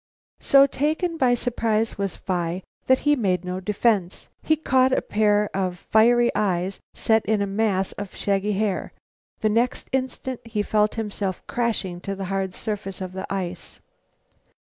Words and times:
So 0.39 0.65
taken 0.65 1.15
by 1.17 1.35
surprise 1.35 1.95
was 1.95 2.15
Phi 2.15 2.63
that 2.87 2.97
he 3.01 3.15
made 3.15 3.45
no 3.45 3.59
defense. 3.59 4.29
He 4.41 4.55
caught 4.55 4.91
a 4.91 4.95
vision 4.95 5.01
of 5.03 5.09
a 5.11 5.13
pair 5.13 5.49
of 5.53 5.77
fiery 5.77 6.31
eyes 6.33 6.79
set 6.95 7.23
in 7.27 7.39
a 7.39 7.45
mass 7.45 7.91
of 7.91 8.15
shaggy 8.15 8.53
hair; 8.53 8.93
the 9.41 9.49
next 9.49 9.89
instant 9.91 10.39
he 10.43 10.63
felt 10.63 10.95
himself 10.95 11.45
crashed 11.45 11.85
to 12.01 12.15
the 12.15 12.25
hard 12.25 12.55
surface 12.55 12.99
of 12.99 13.13
the 13.13 13.31
ice. 13.31 13.79